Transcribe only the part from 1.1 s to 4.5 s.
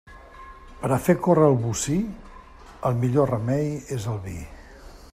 córrer el bocí, el millor remei és el vi.